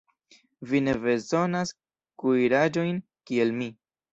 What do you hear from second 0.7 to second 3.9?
Vi ne bezonas kuiraĵojn, kiel mi.